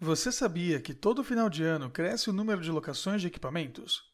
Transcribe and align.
Você 0.00 0.30
sabia 0.30 0.80
que 0.80 0.94
todo 0.94 1.24
final 1.24 1.50
de 1.50 1.64
ano 1.64 1.90
cresce 1.90 2.30
o 2.30 2.32
número 2.32 2.60
de 2.60 2.70
locações 2.70 3.20
de 3.20 3.26
equipamentos? 3.26 4.04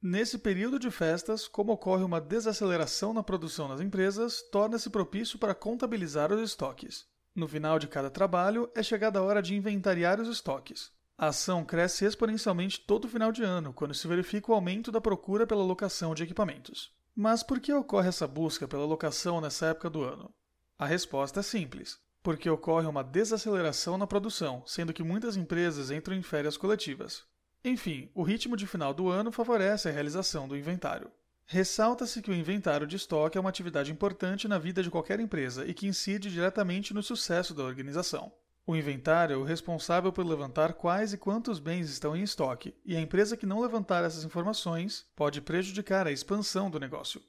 Nesse 0.00 0.36
período 0.36 0.78
de 0.78 0.90
festas, 0.90 1.48
como 1.48 1.72
ocorre 1.72 2.04
uma 2.04 2.20
desaceleração 2.20 3.14
na 3.14 3.22
produção 3.22 3.66
nas 3.66 3.80
empresas, 3.80 4.42
torna-se 4.52 4.90
propício 4.90 5.38
para 5.38 5.54
contabilizar 5.54 6.30
os 6.30 6.42
estoques. 6.42 7.06
No 7.34 7.48
final 7.48 7.78
de 7.78 7.88
cada 7.88 8.10
trabalho, 8.10 8.70
é 8.74 8.82
chegada 8.82 9.20
a 9.20 9.22
hora 9.22 9.40
de 9.40 9.54
inventariar 9.54 10.20
os 10.20 10.28
estoques. 10.28 10.92
A 11.16 11.28
ação 11.28 11.64
cresce 11.64 12.04
exponencialmente 12.04 12.80
todo 12.80 13.08
final 13.08 13.32
de 13.32 13.42
ano, 13.42 13.72
quando 13.72 13.94
se 13.94 14.06
verifica 14.06 14.52
o 14.52 14.54
aumento 14.54 14.92
da 14.92 15.00
procura 15.00 15.46
pela 15.46 15.64
locação 15.64 16.14
de 16.14 16.24
equipamentos. 16.24 16.92
Mas 17.16 17.42
por 17.42 17.58
que 17.58 17.72
ocorre 17.72 18.10
essa 18.10 18.28
busca 18.28 18.68
pela 18.68 18.84
locação 18.84 19.40
nessa 19.40 19.64
época 19.64 19.88
do 19.88 20.02
ano? 20.02 20.30
A 20.78 20.84
resposta 20.84 21.40
é 21.40 21.42
simples 21.42 21.98
porque 22.22 22.48
ocorre 22.48 22.86
uma 22.86 23.02
desaceleração 23.02 23.98
na 23.98 24.06
produção, 24.06 24.62
sendo 24.66 24.92
que 24.92 25.02
muitas 25.02 25.36
empresas 25.36 25.90
entram 25.90 26.14
em 26.14 26.22
férias 26.22 26.56
coletivas. 26.56 27.24
Enfim, 27.64 28.10
o 28.14 28.22
ritmo 28.22 28.56
de 28.56 28.66
final 28.66 28.92
do 28.92 29.08
ano 29.08 29.30
favorece 29.30 29.88
a 29.88 29.92
realização 29.92 30.48
do 30.48 30.56
inventário. 30.56 31.10
Ressalta-se 31.44 32.22
que 32.22 32.30
o 32.30 32.34
inventário 32.34 32.86
de 32.86 32.96
estoque 32.96 33.36
é 33.36 33.40
uma 33.40 33.50
atividade 33.50 33.92
importante 33.92 34.48
na 34.48 34.58
vida 34.58 34.82
de 34.82 34.90
qualquer 34.90 35.20
empresa 35.20 35.66
e 35.66 35.74
que 35.74 35.86
incide 35.86 36.30
diretamente 36.30 36.94
no 36.94 37.02
sucesso 37.02 37.54
da 37.54 37.62
organização. 37.62 38.32
O 38.64 38.76
inventário 38.76 39.34
é 39.34 39.36
o 39.36 39.42
responsável 39.42 40.12
por 40.12 40.24
levantar 40.24 40.74
quais 40.74 41.12
e 41.12 41.18
quantos 41.18 41.58
bens 41.58 41.90
estão 41.90 42.16
em 42.16 42.22
estoque, 42.22 42.74
e 42.84 42.96
a 42.96 43.00
empresa 43.00 43.36
que 43.36 43.44
não 43.44 43.60
levantar 43.60 44.04
essas 44.04 44.22
informações 44.22 45.04
pode 45.16 45.40
prejudicar 45.40 46.06
a 46.06 46.12
expansão 46.12 46.70
do 46.70 46.78
negócio. 46.78 47.20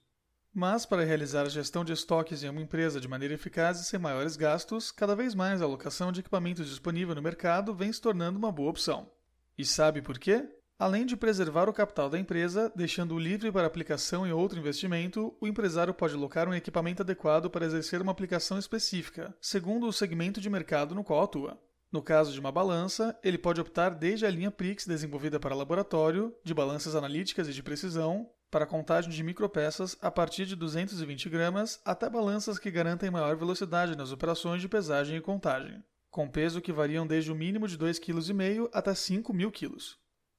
Mas, 0.56 0.86
para 0.86 1.04
realizar 1.04 1.48
a 1.48 1.50
gestão 1.50 1.84
de 1.84 1.94
estoques 1.94 2.44
em 2.44 2.50
uma 2.50 2.62
empresa 2.62 3.02
de 3.02 3.08
maneira 3.08 3.34
eficaz 3.34 3.80
e 3.80 3.86
sem 3.86 4.00
maiores 4.00 4.36
gastos, 4.36 4.92
cada 4.92 5.16
vez 5.16 5.34
mais 5.34 5.62
a 5.62 5.66
alocação 5.66 6.12
de 6.12 6.20
equipamentos 6.20 6.70
disponível 6.70 7.16
no 7.16 7.24
mercado 7.24 7.74
vem 7.74 7.92
se 7.92 8.00
tornando 8.00 8.38
uma 8.38 8.52
boa 8.52 8.70
opção. 8.70 9.10
E 9.58 9.66
sabe 9.66 10.00
por 10.00 10.20
quê? 10.20 10.48
Além 10.78 11.08
de 11.08 11.18
preservar 11.18 11.68
o 11.68 11.74
capital 11.74 12.08
da 12.08 12.20
empresa, 12.20 12.72
deixando-o 12.76 13.18
livre 13.18 13.52
para 13.52 13.66
aplicação 13.66 14.28
em 14.28 14.32
outro 14.32 14.60
investimento, 14.60 15.36
o 15.42 15.48
empresário 15.48 15.94
pode 15.94 16.14
alocar 16.14 16.48
um 16.48 16.54
equipamento 16.54 17.02
adequado 17.02 17.50
para 17.50 17.66
exercer 17.66 18.00
uma 18.00 18.12
aplicação 18.12 18.60
específica, 18.60 19.36
segundo 19.42 19.88
o 19.88 19.94
segmento 19.94 20.40
de 20.40 20.52
mercado 20.52 20.94
no 20.94 21.04
qual 21.04 21.24
atua. 21.24 21.60
No 21.92 22.02
caso 22.02 22.32
de 22.32 22.40
uma 22.40 22.52
balança, 22.52 23.18
ele 23.24 23.40
pode 23.40 23.60
optar 23.60 23.90
desde 23.90 24.26
a 24.26 24.30
linha 24.30 24.52
PRIX 24.52 24.86
desenvolvida 24.86 25.40
para 25.40 25.56
laboratório, 25.56 26.36
de 26.44 26.54
balanças 26.54 26.96
analíticas 26.96 27.48
e 27.48 27.54
de 27.54 27.64
precisão, 27.64 28.30
para 28.54 28.68
contagem 28.68 29.10
de 29.10 29.24
micropeças 29.24 29.98
a 30.00 30.12
partir 30.12 30.46
de 30.46 30.56
220 30.56 31.28
gramas 31.28 31.82
até 31.84 32.08
balanças 32.08 32.60
que 32.60 32.70
garantem 32.70 33.10
maior 33.10 33.36
velocidade 33.36 33.98
nas 33.98 34.12
operações 34.12 34.62
de 34.62 34.70
pesagem 34.70 35.18
e 35.18 35.22
contagem, 35.22 35.84
com 36.12 36.30
peso 36.30 36.62
que 36.62 36.72
variam 36.72 37.08
desde 37.08 37.32
o 37.32 37.36
mínimo 37.36 37.68
de 37.68 37.76
2,5 37.80 38.00
kg 38.00 38.70
até 38.72 38.92
5.000 38.92 39.52
kg. 39.52 39.76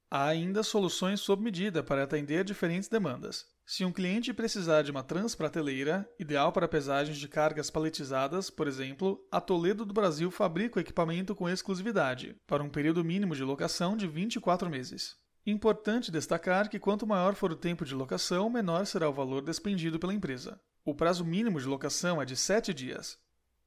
Há 0.09 0.29
ainda 0.29 0.63
soluções 0.63 1.19
sob 1.19 1.43
medida 1.43 1.83
para 1.83 2.05
atender 2.05 2.45
diferentes 2.45 2.89
demandas. 2.89 3.47
Se 3.67 3.85
um 3.85 3.91
cliente 3.91 4.33
precisar 4.33 4.83
de 4.83 4.93
uma 4.93 5.03
transprateleira, 5.03 6.09
ideal 6.17 6.53
para 6.53 6.69
pesagens 6.69 7.19
de 7.19 7.27
cargas 7.27 7.69
paletizadas, 7.69 8.49
por 8.49 8.69
exemplo, 8.69 9.27
a 9.29 9.41
Toledo 9.41 9.85
do 9.85 9.93
Brasil 9.93 10.31
fabrica 10.31 10.79
o 10.79 10.81
equipamento 10.81 11.35
com 11.35 11.49
exclusividade, 11.49 12.37
para 12.47 12.63
um 12.63 12.71
período 12.71 13.03
mínimo 13.03 13.35
de 13.35 13.43
locação 13.43 13.97
de 13.97 14.07
24 14.07 14.71
meses. 14.71 15.24
Importante 15.47 16.11
destacar 16.11 16.71
que 16.71 16.79
quanto 16.79 17.07
maior 17.07 17.35
for 17.35 17.53
o 17.53 17.57
tempo 17.57 17.85
de 17.85 17.95
locação, 17.95 18.49
menor 18.49 18.87
será 18.87 19.11
o 19.11 19.13
valor 19.13 19.43
despendido 19.43 19.99
pela 19.99 20.15
empresa. 20.15 20.59
O 20.83 20.95
prazo 20.95 21.23
mínimo 21.23 21.61
de 21.61 21.67
locação 21.67 22.21
é 22.21 22.25
de 22.25 22.35
7 22.35 22.73
dias. 22.73 23.19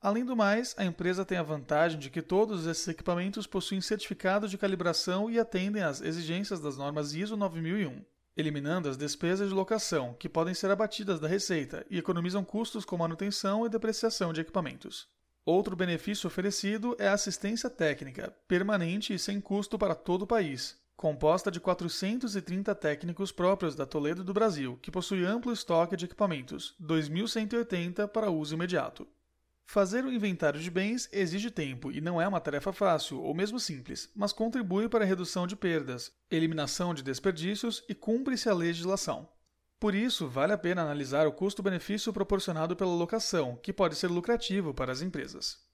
Além 0.02 0.26
do 0.26 0.36
mais, 0.36 0.74
a 0.76 0.84
empresa 0.84 1.24
tem 1.24 1.38
a 1.38 1.44
vantagem 1.44 2.00
de 2.00 2.10
que 2.10 2.24
todos 2.24 2.66
esses 2.66 2.88
equipamentos 2.88 3.46
possuem 3.46 3.80
certificado 3.80 4.48
de 4.48 4.58
calibração 4.58 5.30
e 5.30 5.40
atendem 5.40 5.84
às 5.84 6.02
exigências 6.02 6.60
das 6.60 6.78
normas 6.78 7.14
ISO 7.14 7.38
9001, 7.38 8.04
eliminando 8.36 8.90
as 8.90 8.98
despesas 8.98 9.50
de 9.50 9.54
locação, 9.54 10.16
que 10.18 10.28
podem 10.28 10.56
ser 10.56 10.72
abatidas 10.72 11.20
da 11.20 11.28
receita 11.28 11.86
e 11.92 12.00
economizam 12.00 12.44
custos 12.44 12.86
com 12.86 12.98
manutenção 12.98 13.68
e 13.68 13.70
depreciação 13.70 14.34
de 14.34 14.42
equipamentos. 14.42 15.08
Outro 15.46 15.76
benefício 15.76 16.26
oferecido 16.26 16.96
é 16.98 17.08
a 17.08 17.14
assistência 17.14 17.70
técnica, 17.70 18.36
permanente 18.48 19.14
e 19.14 19.20
sem 19.20 19.40
custo 19.40 19.78
para 19.78 19.94
todo 19.94 20.24
o 20.24 20.28
país, 20.28 20.76
composta 20.98 21.52
de 21.52 21.60
430 21.60 22.74
técnicos 22.74 23.32
próprios 23.32 23.76
da 23.76 23.86
Toledo 23.86 24.24
do 24.24 24.34
Brasil, 24.34 24.80
que 24.82 24.90
possui 24.90 25.24
amplo 25.24 25.54
estoque 25.54 25.96
de 25.96 26.06
equipamentos, 26.06 26.76
2.180 26.82 28.08
para 28.08 28.32
uso 28.32 28.56
imediato. 28.56 29.08
Fazer 29.64 30.04
o 30.04 30.12
inventário 30.12 30.60
de 30.60 30.72
bens 30.72 31.08
exige 31.12 31.52
tempo 31.52 31.92
e 31.92 32.02
não 32.02 32.20
é 32.20 32.28
uma 32.28 32.42
tarefa 32.42 32.74
fácil 32.74 33.22
ou 33.22 33.36
mesmo 33.36 33.60
simples, 33.60 34.10
mas 34.16 34.34
contribui 34.34 34.90
para 34.90 35.04
a 35.04 35.08
redução 35.08 35.46
de 35.46 35.56
perdas, 35.56 36.12
eliminação 36.32 36.96
de 36.96 37.04
desperdícios 37.04 37.84
e 37.88 37.94
cumpre-se 37.94 38.50
a 38.50 38.54
legislação. 38.56 39.30
Por 39.80 39.94
isso, 39.94 40.28
vale 40.28 40.54
a 40.54 40.58
pena 40.58 40.82
analisar 40.82 41.28
o 41.28 41.32
custo-benefício 41.32 42.12
proporcionado 42.12 42.76
pela 42.76 42.96
locação, 42.96 43.56
que 43.58 43.72
pode 43.72 43.96
ser 43.96 44.08
lucrativo 44.08 44.74
para 44.74 44.92
as 44.92 45.04
empresas. 45.04 45.68